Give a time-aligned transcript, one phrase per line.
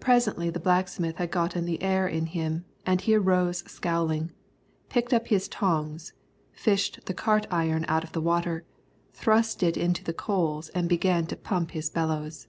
[0.00, 4.32] Presently the blacksmith had gotten the air in him, and he arose scowling,
[4.88, 6.12] picked up his tongs,
[6.50, 8.64] fished the cart iron out of the water,
[9.12, 12.48] thrust it into the coals and began to pump his bellows.